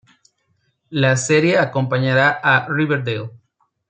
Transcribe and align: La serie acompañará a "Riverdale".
La 0.89 1.15
serie 1.15 1.59
acompañará 1.59 2.31
a 2.31 2.65
"Riverdale". 2.67 3.29